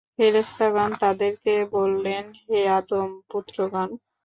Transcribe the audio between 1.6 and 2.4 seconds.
বললেন,